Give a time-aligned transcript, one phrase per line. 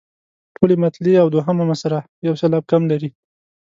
[0.55, 3.09] ټولې مطلعې او دوهمه مصرع یو سېلاب کم لري.